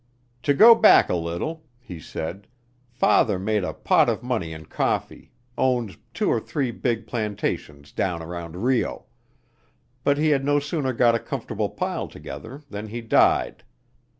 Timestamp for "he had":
10.17-10.43